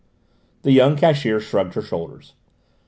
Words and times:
The 0.63 0.71
young 0.71 0.95
cashier 0.97 1.39
shrugged 1.39 1.75
her 1.75 1.81
shoulders. 1.83 2.33